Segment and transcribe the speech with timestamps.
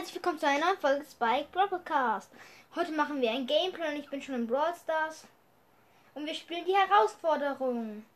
[0.00, 2.30] herzlich willkommen zu einer neuen Folge Spike Broadcast.
[2.74, 5.26] Heute machen wir ein Gameplay und ich bin schon in Brawl Stars.
[6.14, 8.06] Und wir spielen die Herausforderung.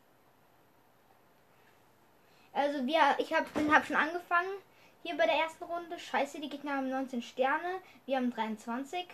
[2.54, 4.48] Also wir, ich habe hab schon angefangen.
[5.02, 5.98] Hier bei der ersten Runde.
[5.98, 7.82] Scheiße, die Gegner haben 19 Sterne.
[8.06, 9.06] Wir haben 23.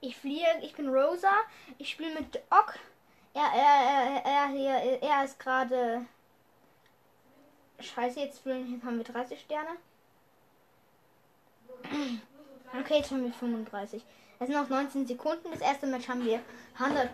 [0.00, 1.30] Ich fliehe, ich bin Rosa.
[1.78, 2.74] Ich spiele mit Ock.
[3.32, 6.04] Er, er, er, er, er, er ist gerade
[7.80, 9.76] Scheiße, jetzt haben wir 30 Sterne.
[12.80, 14.04] Okay, jetzt haben wir 35.
[14.38, 15.50] Es sind noch 19 Sekunden.
[15.50, 16.40] Das erste Match haben wir
[16.78, 17.08] 100%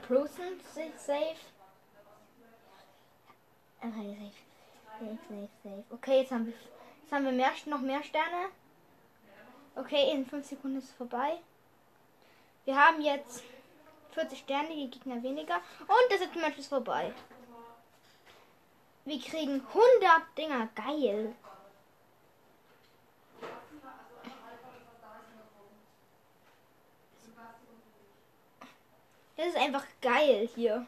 [0.97, 1.37] safe.
[3.81, 4.17] Okay,
[4.99, 5.85] safe, safe, safe.
[5.91, 6.55] Okay, jetzt haben wir,
[7.03, 8.49] jetzt haben wir mehr, noch mehr Sterne.
[9.75, 11.39] Okay, in 5 Sekunden ist es vorbei.
[12.65, 13.43] Wir haben jetzt
[14.13, 15.57] 40 Sterne, die Gegner weniger.
[15.81, 17.13] Und das Match ist vorbei.
[19.05, 20.69] Wir kriegen 100 Dinger.
[20.75, 21.35] Geil.
[29.37, 30.87] Das ist einfach geil hier.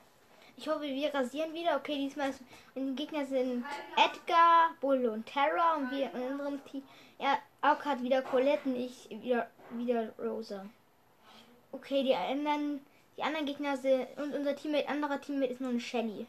[0.57, 1.77] Ich hoffe, wir rasieren wieder.
[1.77, 2.41] Okay, diesmal ist,
[2.77, 3.65] die Gegner sind
[3.97, 6.85] Edgar, Bull und Terra und wir in unserem Team.
[7.19, 10.67] Ja, auch hat wieder Colette und ich wieder, wieder Rosa.
[11.73, 12.87] Okay, die anderen,
[13.17, 16.29] die anderen Gegner sind und unser Teammate, anderer Teammate ist nur ein Shelly.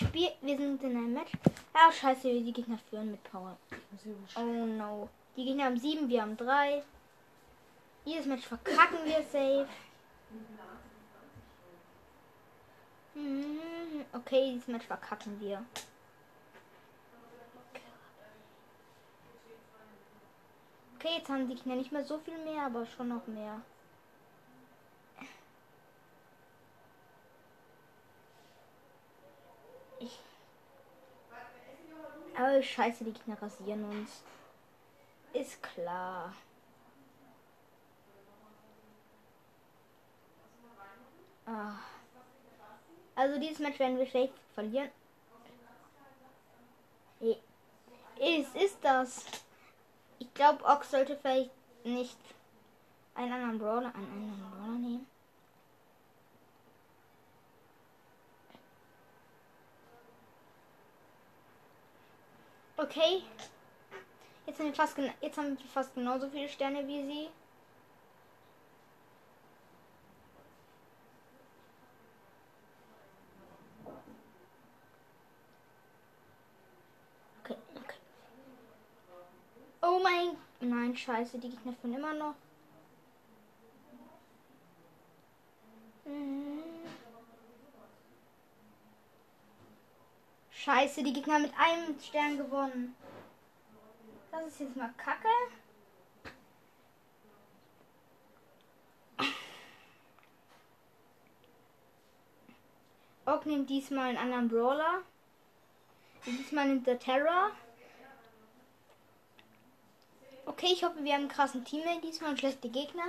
[0.00, 0.32] Wir spielen.
[0.40, 1.32] Wir sind in einem Match.
[1.74, 3.56] Ah, scheiße, die Gegner führen mit Power.
[4.36, 5.08] Oh no.
[5.36, 6.82] Die Gegner haben sieben, wir haben drei.
[8.04, 9.68] Jedes Match verkacken wir safe.
[13.14, 13.60] Mhm.
[14.12, 15.62] Okay, dieses Match verkacken wir.
[20.96, 23.60] Okay, jetzt haben die Kinder nicht mehr so viel mehr, aber schon noch mehr.
[32.40, 34.22] Aber scheiße, die Kinder rasieren uns.
[35.34, 36.32] Ist klar.
[41.44, 41.74] Ah.
[43.14, 44.88] Also dieses Match werden wir schlecht verlieren.
[47.20, 49.26] Ist, ist das?
[50.18, 51.50] Ich glaube, Ox sollte vielleicht
[51.84, 52.18] nicht
[53.16, 55.06] einen anderen Brawler, einen anderen Brawler nehmen.
[62.82, 63.22] Okay.
[64.46, 67.28] Jetzt haben wir fast, jetzt haben wir fast genauso viele Sterne wie sie.
[80.62, 82.34] Nein, scheiße, die Gegner von immer noch.
[90.70, 92.94] Scheiße, die Gegner mit einem Stern gewonnen.
[94.30, 95.26] Das ist jetzt mal kacke.
[103.26, 105.02] Oak nimmt diesmal einen anderen Brawler.
[106.24, 107.50] Diesmal nimmt der Terror.
[110.46, 113.06] Okay, ich hoffe, wir haben einen krassen Teammate diesmal und schlechte Gegner.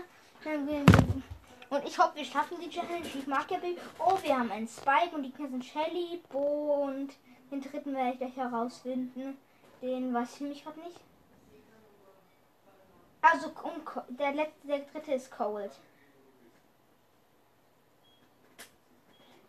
[1.70, 3.06] Und ich hoffe, wir schaffen die Challenge.
[3.06, 3.78] Ich mag ja Bill.
[4.00, 7.14] Oh, wir haben einen Spike und die Gegner sind Shelly, Bo und
[7.52, 9.38] den dritten werde ich gleich herausfinden.
[9.82, 11.00] Den weiß ich nämlich gerade nicht.
[13.22, 13.52] Also,
[14.10, 15.72] der, letzte, der dritte ist Cold.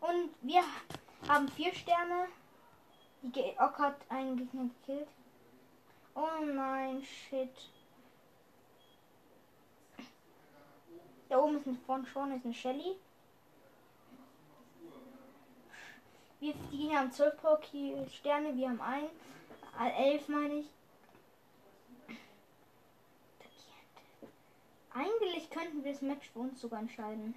[0.01, 0.63] Und wir
[1.29, 2.27] haben vier Sterne.
[3.23, 5.09] Die Ock hat einen Gegner gekillt.
[6.15, 7.71] Oh nein, shit.
[11.29, 12.97] Da oben ist ein von schon ist ein Shelly.
[16.43, 17.35] Wir die haben 12
[18.19, 19.05] Sterne, wir haben ein.
[19.97, 20.67] 11 meine ich.
[24.93, 27.37] Eigentlich könnten wir das Match für uns sogar entscheiden.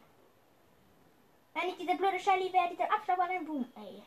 [1.53, 3.65] Wenn ich diese blöde Shelly wäre, dieser Abstauber Boom.
[3.75, 4.01] Ey.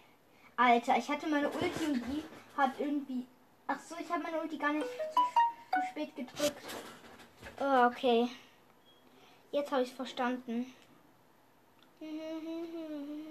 [0.57, 2.25] Alter, ich hatte meine Ulti und die
[2.57, 3.25] hat irgendwie.
[3.69, 6.61] Ach so, ich habe meine Ulti gar nicht zu, zu spät gedrückt.
[7.61, 8.29] Oh, okay.
[9.53, 10.75] Jetzt habe ich es verstanden.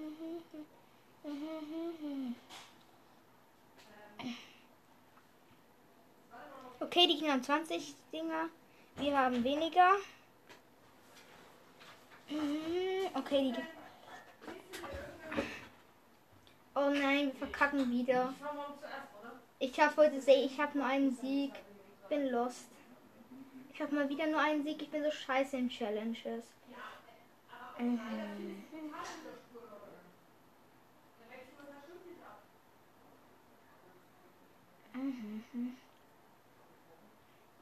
[6.79, 8.49] Okay, die Kinder haben 20 Dinger.
[8.95, 9.97] Wir haben weniger.
[13.13, 13.63] Okay, die.
[16.75, 18.33] Oh nein, wir verkacken wieder.
[19.59, 21.53] Ich habe heute sehe, ich habe nur einen Sieg.
[22.09, 22.67] Bin lost.
[23.73, 24.81] Ich habe mal wieder nur einen Sieg.
[24.81, 26.45] Ich bin so scheiße in Challenges.
[27.79, 28.63] Mhm.
[34.97, 35.77] Mhm.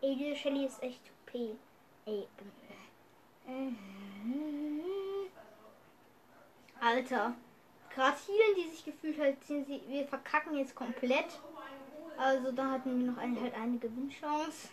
[0.01, 1.57] Ey, diese Shelly ist echt OP.
[2.05, 2.27] Ey.
[3.47, 4.81] Mhm.
[6.79, 7.35] Alter.
[7.93, 11.39] Gerade Healen, die sich gefühlt sind sie, wir verkacken jetzt komplett.
[12.17, 14.69] Also da hatten wir noch eine, halt eine Gewinnchance.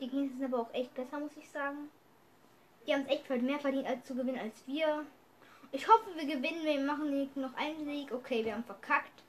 [0.00, 1.90] Die Gegner sind aber auch echt besser, muss ich sagen.
[2.86, 5.06] Die haben es echt mehr verdient als zu gewinnen als wir.
[5.70, 6.64] Ich hoffe, wir gewinnen.
[6.64, 8.12] Wir machen noch einen Sieg.
[8.12, 9.22] Okay, wir haben verkackt.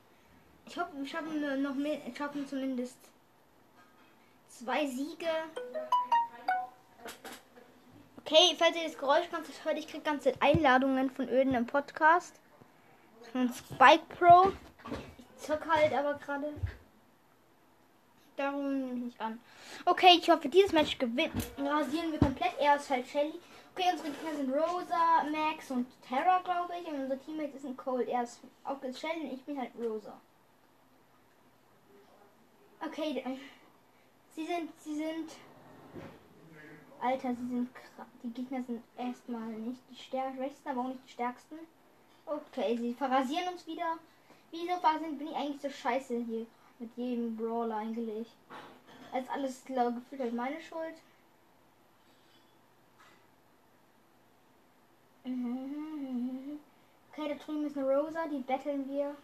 [0.65, 2.97] Ich hoffe, wir schaffen noch mehr, schaffen zumindest
[4.47, 5.27] zwei Siege.
[8.25, 12.39] Okay, falls ihr das Geräusch ganz hört, ich kriege ganze Einladungen von Öden im Podcast.
[13.31, 14.53] Von Spike Pro.
[15.17, 16.53] Ich zock halt aber gerade.
[18.37, 19.39] Darum nehme ich nicht an.
[19.85, 21.33] Okay, ich hoffe, dieses Match gewinnt.
[21.57, 22.53] Rasieren wir komplett.
[22.59, 23.39] Er ist halt Shelly.
[23.75, 26.87] Okay, unsere Gegner sind Rosa, Max und Terra, glaube ich.
[26.87, 28.07] Und unser Teammate ist ein Cold.
[28.07, 30.19] Er ist auch Shelly und ich bin halt Rosa.
[32.85, 33.23] Okay,
[34.35, 35.31] sie sind, sie sind.
[36.99, 37.69] Alter, sie sind
[38.23, 41.59] Die Gegner sind erstmal nicht die stärksten, aber auch nicht die stärksten.
[42.25, 43.97] Okay, sie verrasieren uns wieder.
[44.51, 44.73] Wieso
[45.17, 46.45] bin ich eigentlich so scheiße hier
[46.79, 48.27] mit jedem Brawler eigentlich?
[49.11, 50.95] Als alles glaub, gefühlt halt meine Schuld.
[57.15, 59.15] Okay, da drüben ist eine Rosa, die betteln wir.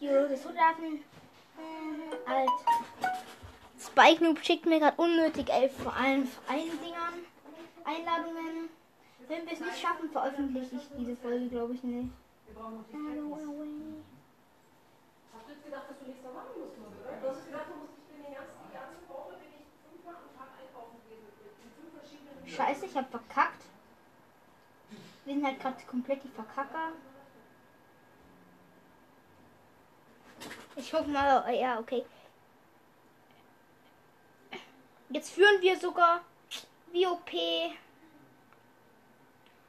[0.00, 1.04] So Soldaten.
[2.26, 2.50] Alt.
[3.80, 7.24] Spike Noob schickt mir gerade unnötig elf vor allem Dingern.
[7.84, 8.68] Einladungen.
[9.28, 12.10] Wenn wir es nicht schaffen, veröffentliche ich diese Folge, glaube ich nicht.
[12.92, 14.02] Hello away.
[15.32, 15.48] Hast
[22.46, 23.62] Scheiße, ich hab verkackt.
[25.24, 26.92] Wir sind halt gerade komplett die Verkacker.
[30.78, 32.04] Ich hoffe mal, oh, ja, okay.
[35.10, 36.20] Jetzt führen wir sogar
[36.92, 37.32] WOP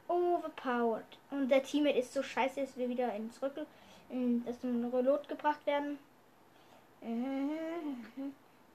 [0.06, 1.18] overpowered.
[1.32, 3.66] Und der Teammate ist so scheiße, dass wir wieder ins Rückel,
[4.08, 5.98] in das Reload gebracht werden.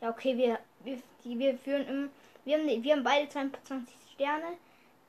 [0.02, 2.10] Ja, okay, wir, wir, die, wir führen im,
[2.44, 4.58] wir haben, wir haben beide 22 Sterne.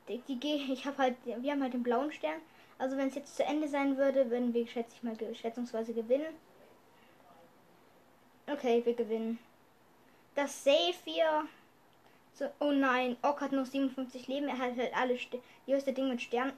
[0.09, 2.41] Die, die, ich habe halt, wir haben halt den blauen Stern.
[2.79, 6.35] Also wenn es jetzt zu Ende sein würde, würden wir, schätze ich mal, schätzungsweise gewinnen.
[8.49, 9.39] Okay, wir gewinnen.
[10.35, 11.49] Das Safe hier.
[12.35, 14.49] So, oh nein, Ock hat noch 57 Leben.
[14.49, 16.53] Er hat halt alle St die höchste Ding mit Stern.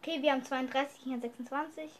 [0.00, 1.90] Okay, wir haben 32, ich habe 26.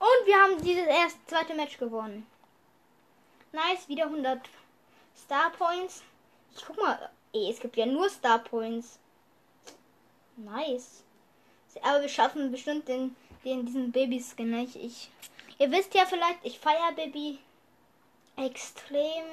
[0.00, 2.26] Und wir haben dieses erste zweite Match gewonnen.
[3.52, 4.48] Nice, wieder 100
[5.14, 6.02] Star Points.
[6.58, 8.98] Ich guck mal, ey, es gibt ja nur Star Points.
[10.36, 11.04] Nice.
[11.82, 13.14] Aber wir schaffen bestimmt den,
[13.44, 14.74] den diesen Babyskin nicht.
[14.74, 15.08] Ich,
[15.58, 17.38] ihr wisst ja vielleicht, ich feiere Baby
[18.36, 19.24] extrem.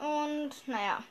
[0.00, 1.04] Und naja.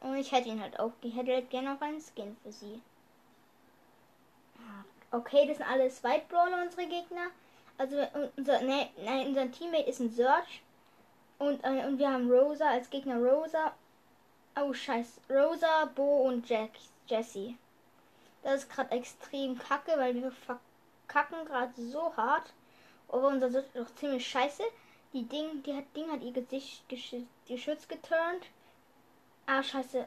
[0.00, 0.92] Und ich hätte ihn halt auch.
[1.02, 2.82] Ich hätte halt gerne noch einen Skin für sie.
[5.12, 7.28] Okay, das sind alles White Brawler, unsere Gegner.
[7.78, 7.96] Also
[8.36, 10.62] unser, ne, nein, unser Teammate ist ein Search.
[11.38, 13.74] Und, äh, und wir haben Rosa als Gegner Rosa.
[14.58, 15.20] Oh scheiß.
[15.28, 16.70] Rosa, Bo und Jack,
[17.06, 17.54] Jesse.
[18.42, 22.52] Das ist gerade extrem kacke, weil wir verkacken gerade so hart.
[23.08, 24.62] Aber unser ist doch ziemlich scheiße.
[25.12, 26.82] Die Ding, die hat Ding hat ihr Gesicht
[27.46, 28.46] geschützt geturnt.
[29.46, 30.06] Ah scheiße.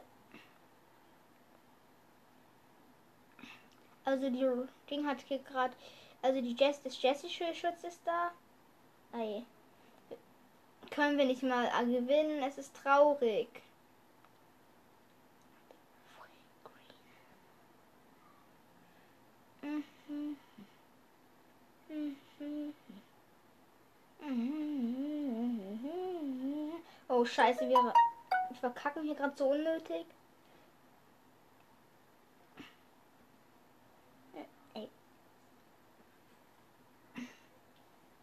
[4.04, 4.46] Also die
[4.90, 5.74] Ding hat hier gerade.
[6.22, 8.32] Also die Jess, das Jessische Schutz ist da.
[9.12, 9.44] Ei
[10.90, 12.42] können wir nicht mal gewinnen.
[12.42, 13.48] Es ist traurig.
[27.08, 27.92] Oh scheiße, wir
[28.60, 30.06] verkacken hier gerade so unnötig.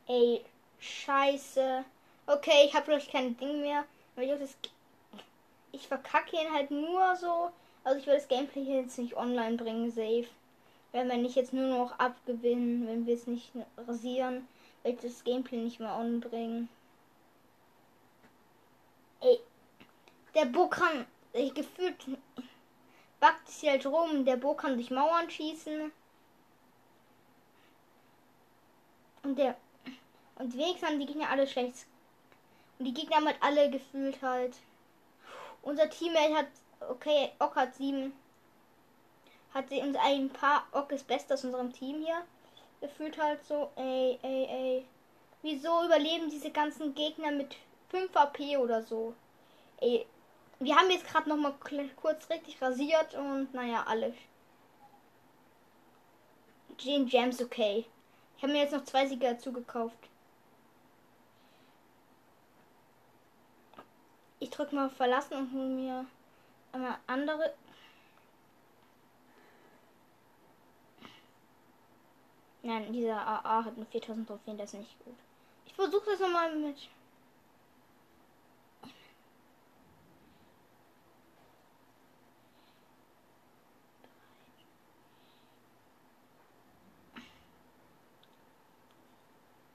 [0.07, 0.45] Ey.
[0.79, 1.83] Scheiße.
[2.29, 3.85] Okay, ich habe vielleicht kein Ding mehr.
[4.17, 4.57] Ich, das,
[5.71, 7.51] ich verkacke ihn halt nur so.
[7.85, 10.27] Also ich will das Gameplay hier jetzt nicht online bringen, safe.
[10.91, 14.45] Wenn wir nicht jetzt nur noch abgewinnen, wenn wir es nicht rasieren,
[14.83, 16.67] wird das Gameplay nicht mehr anbringen.
[19.21, 19.39] Ey,
[20.35, 21.95] der Bo kann, ich gefühlt,
[23.21, 25.93] backt sich halt rum, der Bo kann durch Mauern schießen.
[29.23, 29.55] Und der,
[30.39, 31.85] und wenigstens haben die Gegner alle schlecht.
[32.79, 34.55] Und die Gegner haben halt alle gefühlt halt.
[35.61, 36.47] Unser Teammate hat,
[36.89, 38.13] okay, Ock hat sieben.
[39.53, 42.21] Hat sie uns ein paar Ock ist best aus unserem Team hier.
[42.81, 44.85] Gefühlt halt so, ey, ey, ey.
[45.41, 47.55] Wieso überleben diese ganzen Gegner mit
[47.89, 49.13] 5 AP oder so?
[49.79, 50.05] Ey,
[50.59, 51.53] wir haben jetzt gerade noch mal
[51.95, 54.15] kurz richtig rasiert und naja, alles.
[56.79, 57.85] Jane Gems okay.
[58.37, 59.97] Ich habe mir jetzt noch zwei Sieger dazu gekauft.
[64.47, 66.05] Ich drücke mal verlassen und hole mir
[66.71, 67.53] einmal andere.
[72.63, 75.15] Nein, dieser AA hat nur 4000 Trophäen, das ist nicht gut.
[75.65, 76.77] Ich versuche das nochmal mit.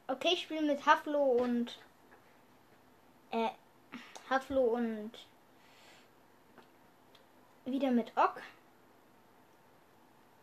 [0.09, 1.79] Okay, ich spiele mit Haflo und
[3.33, 3.51] äh,
[4.33, 5.13] Haflo und
[7.67, 8.41] wieder mit Ock.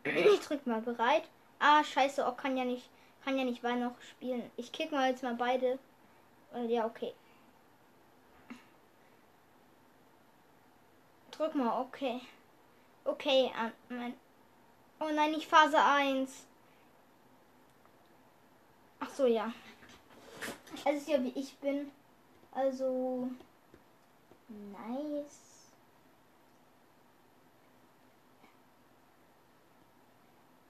[0.04, 1.28] Ich drück mal bereit.
[1.58, 2.88] Ah, scheiße, Ock kann ja nicht,
[3.24, 4.48] kann ja nicht weiter noch spielen.
[4.56, 5.78] Ich kick mal jetzt mal beide.
[6.54, 7.12] Äh, ja, okay.
[11.32, 12.20] Drück mal, okay.
[13.04, 13.50] Okay,
[13.88, 14.14] mein.
[15.00, 16.46] Oh nein, nicht Phase 1.
[19.00, 19.52] Ach so, ja.
[20.84, 21.90] Es ist ja wie ich bin.
[22.52, 23.30] Also.
[24.50, 25.38] Nice.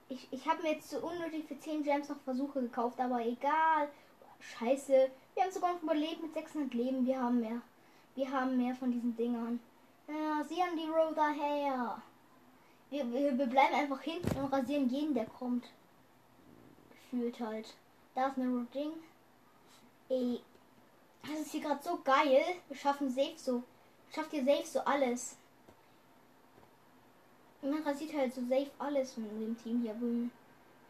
[0.08, 3.88] Ich, ich habe mir jetzt so unnötig für 10 Gems noch Versuche gekauft, aber egal.
[4.40, 5.10] Scheiße.
[5.34, 7.06] Wir haben sogar noch überlebt mit 600 Leben.
[7.06, 7.62] Wir haben mehr.
[8.16, 9.60] Wir haben mehr von diesen Dingern.
[10.08, 12.02] Ja, sie haben die Road daher.
[12.90, 15.70] Wir, wir, wir bleiben einfach hinten und rasieren jeden, der kommt.
[16.90, 17.75] Gefühlt halt.
[18.14, 18.92] Da ist eine Ding.
[20.08, 20.40] Ey.
[21.22, 22.42] Das ist hier gerade so geil.
[22.68, 23.62] Wir schaffen safe so.
[24.14, 25.36] Schafft ihr safe so alles.
[27.62, 29.94] Man rasiert halt so safe alles mit dem Team hier.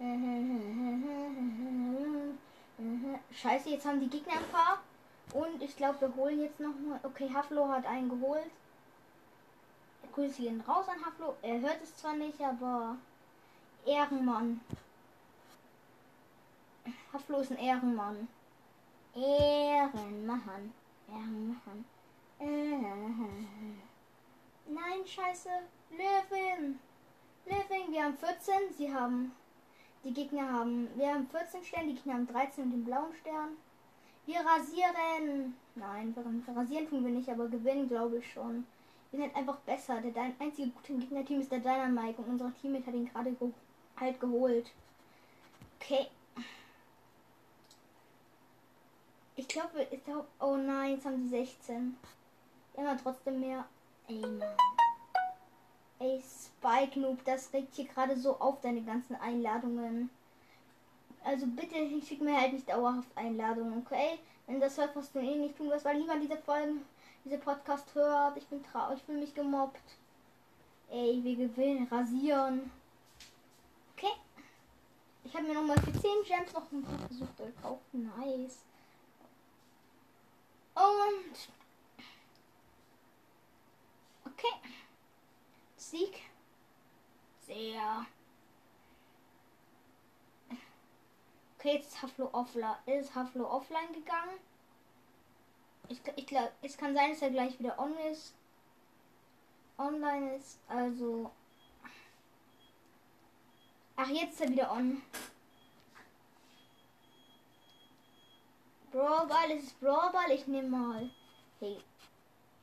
[3.32, 4.80] Scheiße, jetzt haben die Gegner ein paar.
[5.34, 7.00] Und ich glaube, wir holen jetzt noch mal.
[7.02, 8.50] Okay, Haflo hat einen geholt.
[10.12, 11.36] Grüße gehen raus an Haflo.
[11.42, 12.96] Er hört es zwar nicht, aber
[13.86, 14.60] Ehrenmann.
[17.12, 18.28] Haflo ist ein Ehrenmann.
[19.14, 20.72] Ehrenmann.
[21.08, 21.84] Ehrenmann.
[24.68, 25.48] Nein, scheiße.
[25.90, 26.78] Löwen.
[27.46, 28.72] Löwen, wir haben 14.
[28.76, 29.32] Sie haben.
[30.04, 30.88] Die Gegner haben.
[30.96, 33.56] Wir haben 14 Sterne, die Gegner haben 13 und den blauen Stern.
[34.26, 35.54] Wir rasieren.
[35.74, 38.66] Nein, wir rasieren tun wir nicht, aber gewinnen glaube ich schon.
[39.10, 40.00] Wir sind einfach besser.
[40.00, 43.50] Der einzige gute Gegnerteam ist der Dynamite und unser Teammate hat ihn gerade ge
[43.98, 44.72] halt geholt.
[45.80, 46.06] Okay.
[49.40, 51.96] Ich glaube, ich glaube, oh nein, jetzt haben sie 16.
[52.76, 53.64] Immer trotzdem mehr.
[54.06, 54.42] Ey, Mann.
[55.98, 60.10] Ey, Spike Noob, das regt hier gerade so auf, deine ganzen Einladungen.
[61.24, 64.18] Also bitte schick mir halt nicht dauerhaft Einladungen, okay?
[64.46, 66.84] Wenn das hört, was du eh nicht tun wirst, weil niemand diese Folgen,
[67.24, 68.36] diese Podcast hört.
[68.36, 69.96] Ich bin traurig, ich fühle mich gemobbt.
[70.90, 72.70] Ey, wir gewinnen, rasieren.
[73.96, 74.12] Okay.
[75.24, 77.94] Ich habe mir nochmal für 10 Gems noch ein paar Versuche gekauft.
[77.94, 78.58] Nice.
[80.74, 81.48] Und.
[84.24, 84.54] Okay.
[85.76, 86.20] Sieg.
[87.46, 88.06] Sehr.
[91.58, 92.76] Okay, jetzt ist Haflo offline.
[92.86, 94.38] Ist Haflo offline gegangen?
[95.88, 98.34] Ich, ich glaube, es kann sein, dass er gleich wieder on ist.
[99.76, 100.58] Online ist.
[100.68, 101.30] Also.
[103.96, 105.02] Ach, jetzt ist er wieder on.
[108.90, 110.30] Brawlball, es ist Brawlball.
[110.32, 111.10] Ich nehme mal.
[111.60, 111.78] Hey.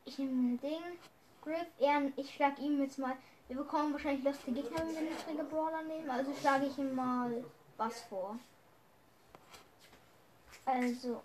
[0.06, 0.82] Ich nehme ein Ding.
[1.42, 2.14] Griff, Ehren.
[2.18, 3.16] Ich schlage ihm jetzt mal.
[3.48, 6.10] Wir bekommen wahrscheinlich lustige Gegner, wenn wir niedrige Brawler nehmen.
[6.10, 7.44] Also schlage ich ihm mal
[7.78, 8.38] was vor.
[10.66, 11.22] Also.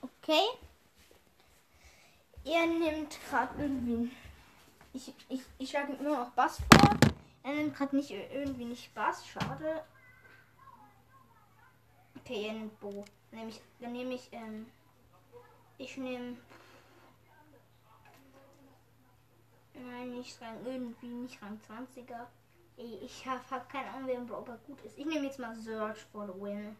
[0.00, 0.42] Okay.
[2.44, 4.10] Er nimmt gerade irgendwie.
[4.92, 7.11] Ich, ich, ich schlage ihm nur noch Bass vor.
[7.44, 9.26] Er nimmt gerade nicht irgendwie nicht Bass.
[9.26, 9.84] Schade.
[12.18, 13.04] Okay, nimmt Bo.
[13.32, 14.66] Nehme ich, dann nehme ich, ähm,
[15.78, 16.36] ich nehme.
[19.74, 22.26] Nein, nicht Rang irgendwie, nicht Rang 20er.
[22.76, 24.96] Ey, ich habe hab keine Ahnung, wer im Brawler gut ist.
[24.98, 26.76] Ich nehme jetzt mal Search for the Win.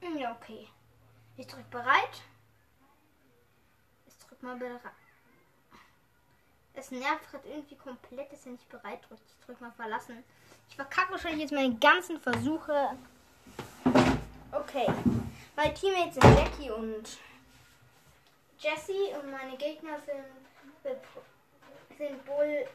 [0.00, 0.68] Hm, Ja, okay.
[1.36, 2.22] Ich drück bereit.
[4.42, 4.80] Mal bereit.
[6.74, 9.22] Es nervt gerade irgendwie komplett, dass er nicht bereit drückt.
[9.28, 10.24] Ich drück mal verlassen.
[10.68, 12.96] Ich verkacke wahrscheinlich jetzt meine ganzen Versuche.
[14.50, 14.86] Okay.
[15.54, 17.18] Meine Teammates sind Jackie und
[18.58, 20.98] Jessie und meine Gegner sind,
[21.96, 22.66] sind Bull.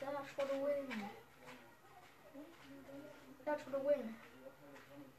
[0.00, 1.10] Search for the win.
[3.44, 4.14] Search for the win.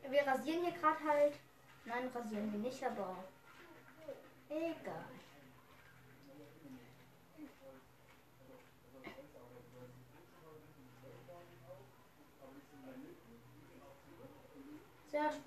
[0.09, 1.33] Wir rasieren hier gerade halt.
[1.85, 3.15] Nein, rasieren wir nicht, aber
[4.49, 5.05] egal.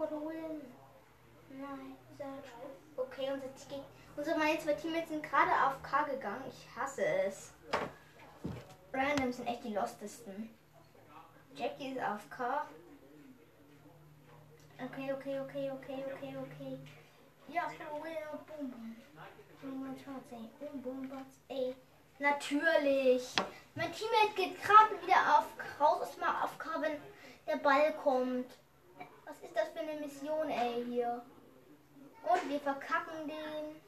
[0.09, 0.63] The win.
[1.51, 3.05] Nein, for...
[3.05, 3.85] Okay, unser, Te-
[4.17, 6.45] unsere meine zwei Teammates sind gerade auf K gegangen.
[6.49, 7.53] Ich hasse es.
[8.93, 10.49] Random sind echt die lostesten.
[11.55, 12.67] Jackie ist auf K.
[14.81, 16.79] Okay, okay, okay, okay, okay, okay.
[17.49, 18.15] Ja, for the win.
[18.47, 18.97] Boom, boom.
[19.61, 20.49] Boom, boom.
[20.61, 21.75] Boom, boom, ey.
[22.21, 23.35] Natürlich.
[23.75, 25.47] Mein Teammate geht gerade wieder auf
[25.81, 26.97] raus aus mal auf wenn
[27.47, 28.47] der Ball kommt.
[29.25, 31.23] Was ist das für eine Mission, ey, hier?
[32.23, 33.81] Und wir verkacken den.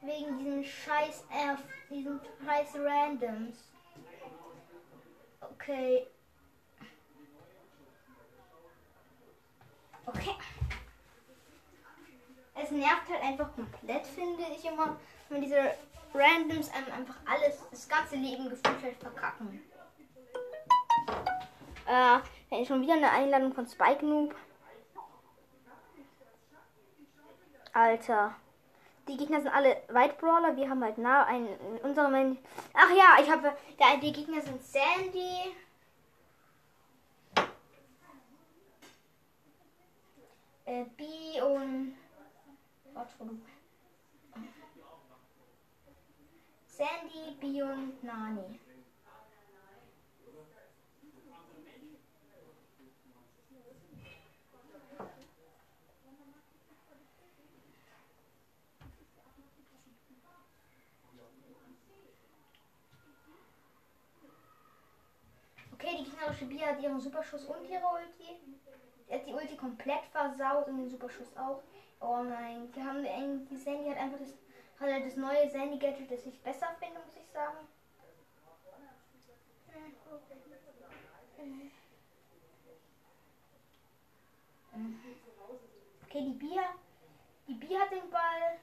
[0.00, 3.58] Wegen diesen scheiß F, diesen scheiß Randoms.
[5.40, 6.06] Okay.
[10.08, 10.34] Okay.
[12.54, 14.96] Es nervt halt einfach komplett, finde ich immer,
[15.28, 15.74] wenn diese
[16.14, 19.62] Randoms einem einfach alles, das ganze Leben gefühlt halt verkacken.
[21.86, 24.34] Äh, schon wieder eine Einladung von Spike Noob.
[27.72, 28.34] Alter.
[29.06, 30.56] Die Gegner sind alle White Brawler.
[30.56, 32.10] Wir haben halt nah einen in unserem.
[32.12, 32.38] Main-
[32.74, 33.56] Ach ja, ich habe.
[34.02, 35.54] Die Gegner sind Sandy.
[40.68, 41.94] Äh, B und.
[42.92, 43.38] Warte, wo du-
[46.66, 48.58] Sandy, B und Nani.
[65.72, 68.36] Okay, die gegnerische Bia hat ihren Superschuss und ihre Ulti.
[69.08, 71.60] Sie hat die Ulti komplett versaut und den Superschuss auch.
[72.00, 74.34] Oh nein, wir haben irgendwie, Sandy hat einfach das,
[74.78, 77.56] hat halt das neue Sandy Gadget, das ich besser finde, muss ich sagen.
[86.04, 86.62] Okay, die Bia,
[87.48, 88.58] die Bia hat den Ball.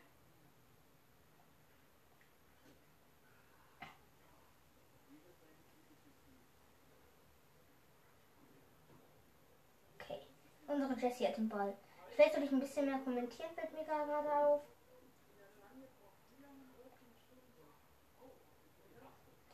[10.00, 10.20] Okay.
[10.68, 11.74] Unsere Jessie hat den Ball.
[12.16, 14.62] Vielleicht soll ich ein bisschen mehr kommentieren, fällt mir gerade auf.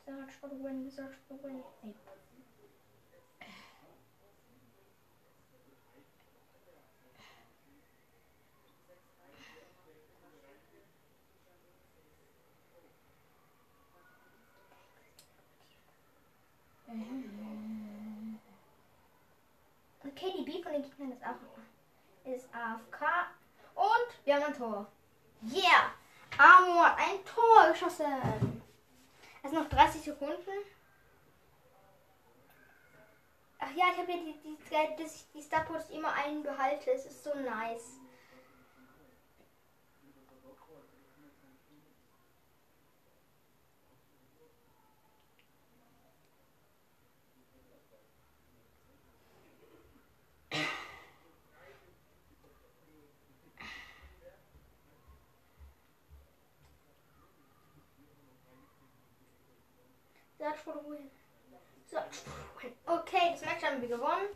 [0.05, 1.63] Search for the win, search for the win.
[1.83, 1.93] Nee.
[20.03, 23.01] Okay, die B von den Gegnern ist auch ist AFK.
[23.75, 24.87] Und wir haben ein Tor.
[25.43, 25.91] Yeah!
[26.37, 28.61] Amor hat ein Tor geschossen.
[29.43, 30.37] Es sind noch 30 Sekunden.
[33.59, 36.91] Ach ja, ich habe ja die, die, die Star Post immer einen behalte.
[36.91, 37.99] Es ist so nice.
[60.41, 61.11] Search win.
[61.87, 62.25] Search
[62.59, 62.73] win.
[62.87, 64.29] Okay, das Match haben wir gewonnen.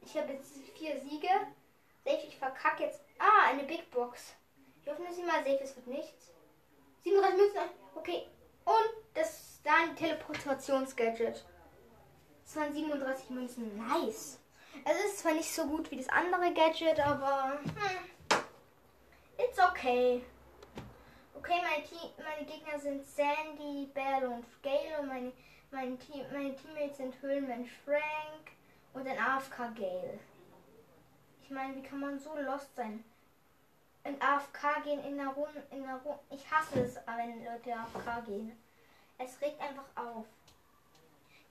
[0.00, 1.28] Ich habe jetzt vier Siege.
[2.02, 3.02] Safe, ich verkacke jetzt.
[3.18, 4.34] Ah, eine Big Box.
[4.80, 6.32] Ich hoffe, dass sie mal safe ist, wird nichts.
[7.04, 7.60] 37 Münzen.
[7.94, 8.26] Okay.
[8.64, 11.44] Und das dann Teleportationsgadget.
[12.42, 13.76] Das waren 37 Münzen.
[13.76, 14.40] Nice.
[14.86, 18.38] Es ist zwar nicht so gut wie das andere Gadget, aber hm,
[19.36, 20.24] it's okay.
[21.48, 25.32] Okay, meine, Team, meine Gegner sind Sandy, Belle und Gale und meine,
[25.70, 28.50] Mein Team, meine Teammates sind Höhlenmensch Frank
[28.94, 30.18] und ein AFK Gale.
[31.44, 33.04] Ich meine, wie kann man so lost sein?
[34.02, 36.18] In AFK gehen in der Runde, in der Runde.
[36.30, 38.58] Ich hasse es, wenn Leute AFK gehen.
[39.16, 40.26] Es regt einfach auf.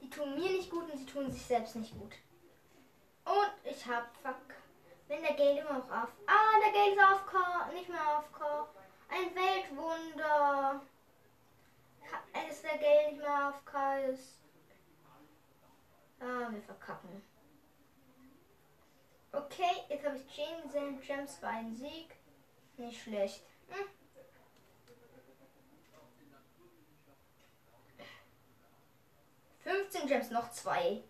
[0.01, 2.15] Die tun mir nicht gut und sie tun sich selbst nicht gut.
[3.23, 4.55] Und ich hab fuck.
[5.07, 6.09] Wenn der Gale immer noch auf.
[6.27, 8.75] Ah, der Gale ist AFK, nicht mehr AFK.
[9.09, 10.81] Ein Weltwunder.
[12.33, 14.41] Als der Gale nicht mehr AFK ist.
[16.19, 17.21] Ah, wir verkacken.
[19.31, 20.27] Okay, jetzt habe ich
[20.71, 22.15] 10 Gems für einen Sieg.
[22.77, 23.43] Nicht schlecht.
[23.69, 23.85] Hm?
[30.07, 31.01] Gems, noch zwei.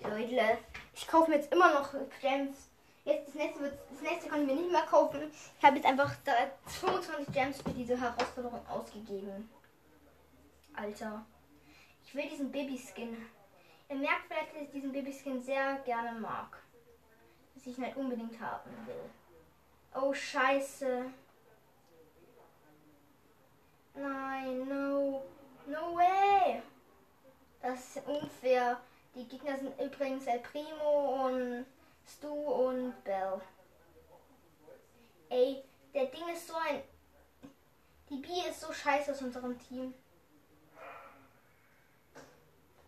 [0.00, 0.58] Leute,
[0.94, 2.68] ich kaufe mir jetzt immer noch Gems.
[3.06, 5.30] Jetzt das nächste, wird, das nächste kann ich mir nicht mehr kaufen.
[5.58, 6.12] Ich habe jetzt einfach
[6.66, 9.48] 25 Gems für diese Herausforderung ausgegeben.
[10.74, 11.24] Alter.
[12.04, 13.16] Ich will diesen Babyskin.
[13.88, 16.58] Ihr merkt vielleicht, dass ich diesen Babyskin sehr gerne mag.
[17.54, 19.10] Dass ich ihn halt unbedingt haben will.
[19.94, 21.04] Oh, scheiße.
[23.94, 25.22] Nein, no.
[25.68, 26.60] No way.
[27.62, 28.80] Das ist unfair.
[29.14, 31.66] Die Gegner sind übrigens El Primo und
[32.06, 33.40] Stu und Bell.
[35.28, 36.82] Ey, der Ding ist so ein...
[38.08, 39.92] Die B ist so scheiße aus unserem Team.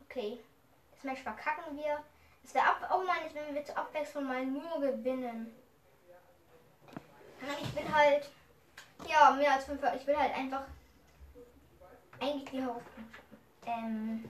[0.05, 0.39] Okay.
[0.93, 2.03] Das Match verkacken wir.
[2.45, 2.89] Es wäre ab...
[2.93, 5.55] Oh nein, wenn wir zur Abwechslung mal nur gewinnen.
[7.63, 8.31] Ich will halt.
[9.09, 9.81] Ja, mehr als fünf.
[9.97, 10.65] Ich will halt einfach.
[12.21, 12.87] Eigentlich die Haupt.
[13.67, 14.29] Ähm.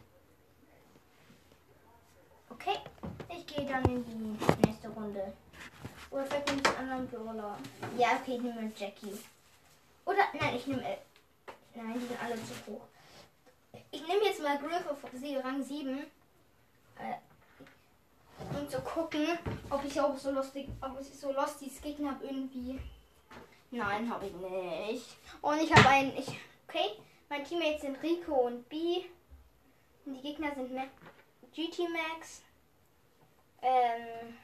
[2.61, 2.79] Okay.
[3.29, 5.33] Ich gehe dann in die nächste Runde.
[6.11, 7.59] Oder vielleicht nehme ich einen anderen Brawler.
[7.97, 9.19] Ja, okay, ich nehme Jackie.
[10.05, 10.83] Oder, nein, ich nehme.
[11.75, 12.83] Nein, die sind alle zu hoch.
[13.91, 14.99] Ich nehme jetzt mal Griff auf
[15.45, 15.99] Rang 7.
[15.99, 17.15] Äh,
[18.59, 19.39] um zu gucken,
[19.71, 22.81] ob ich auch so lustig, ob ich so lustig Gegner habe irgendwie.
[23.71, 25.17] Nein, habe ich nicht.
[25.43, 26.17] Und ich habe einen.
[26.17, 26.29] Ich,
[26.67, 26.91] okay,
[27.29, 29.05] mein Teammates sind Rico und B.
[30.07, 30.85] Und die Gegner sind Ma
[31.55, 32.43] GT Max.
[33.63, 34.37] Ähm,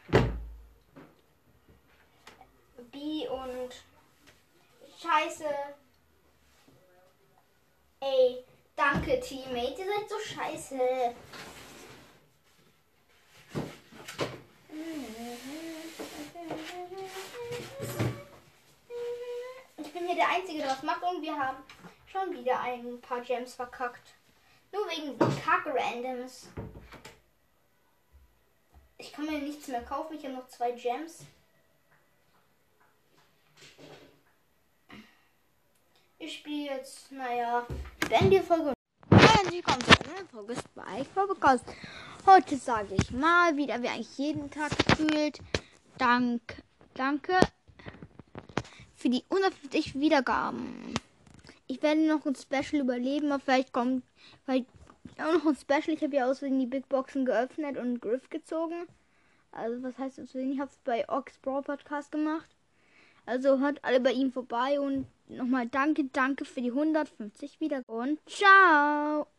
[2.90, 3.72] B und
[5.00, 5.44] Scheiße.
[8.00, 8.44] Ey,
[8.76, 11.14] danke Teammate, ihr seid so scheiße.
[19.94, 21.58] bin hier der Einzige, der was macht und wir haben
[22.06, 24.14] schon wieder ein paar Gems verkackt.
[24.72, 26.48] Nur wegen Kack-Randoms.
[29.04, 30.16] Ich kann mir nichts mehr kaufen.
[30.16, 31.26] Ich habe noch zwei Gems.
[36.18, 37.66] Ich spiele jetzt, naja,
[38.08, 38.72] wenn die Folge.
[39.10, 41.66] Herzlich willkommen zu einer Folge bei Podcast.
[42.24, 45.38] Heute sage ich mal wieder, wie eigentlich jeden Tag gefühlt.
[45.98, 46.40] Dank,
[46.94, 47.38] danke
[48.94, 50.94] für die 150 Wiedergaben.
[51.66, 54.02] Ich werde noch ein Special überleben, aber vielleicht kommt
[54.46, 54.66] vielleicht
[55.20, 55.94] auch noch ein Special.
[55.94, 58.86] Ich habe ja außerdem die Big Boxen geöffnet und Griff gezogen.
[59.52, 60.34] Also was heißt das?
[60.34, 62.48] Ich habe es bei Ox Brawl Podcast gemacht.
[63.26, 68.20] Also hört alle bei ihm vorbei und nochmal danke, danke für die 150 Wiedergaben und
[68.28, 69.26] ciao!